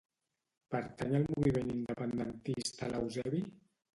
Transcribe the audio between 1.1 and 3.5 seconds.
al moviment independentista l'Eusebi?